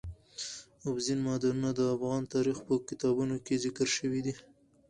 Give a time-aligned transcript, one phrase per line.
[0.85, 4.33] اوبزین معدنونه د افغان تاریخ په کتابونو کې ذکر شوی دي.